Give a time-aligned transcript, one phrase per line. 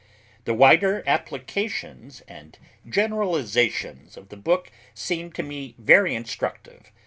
[0.45, 2.57] The wider applications and
[2.89, 6.91] generalizations of the book seem to me very instructive.